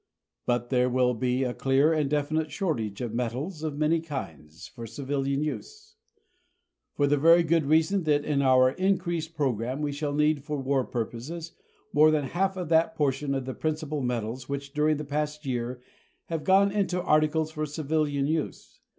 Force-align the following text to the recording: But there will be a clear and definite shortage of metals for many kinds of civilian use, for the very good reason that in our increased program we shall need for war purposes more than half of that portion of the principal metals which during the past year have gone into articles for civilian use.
But 0.47 0.71
there 0.71 0.89
will 0.89 1.13
be 1.13 1.43
a 1.43 1.53
clear 1.53 1.93
and 1.93 2.09
definite 2.09 2.49
shortage 2.49 3.01
of 3.01 3.13
metals 3.13 3.61
for 3.61 3.69
many 3.69 3.99
kinds 4.01 4.71
of 4.75 4.89
civilian 4.89 5.43
use, 5.43 5.95
for 6.95 7.05
the 7.05 7.17
very 7.17 7.43
good 7.43 7.67
reason 7.67 8.01
that 8.05 8.25
in 8.25 8.41
our 8.41 8.71
increased 8.71 9.35
program 9.35 9.79
we 9.79 9.91
shall 9.91 10.15
need 10.15 10.43
for 10.43 10.57
war 10.59 10.83
purposes 10.85 11.51
more 11.93 12.09
than 12.09 12.23
half 12.25 12.57
of 12.57 12.69
that 12.69 12.95
portion 12.95 13.35
of 13.35 13.45
the 13.45 13.53
principal 13.53 14.01
metals 14.01 14.49
which 14.49 14.73
during 14.73 14.97
the 14.97 15.05
past 15.05 15.45
year 15.45 15.79
have 16.29 16.43
gone 16.43 16.71
into 16.71 16.99
articles 16.99 17.51
for 17.51 17.67
civilian 17.67 18.25
use. 18.25 18.79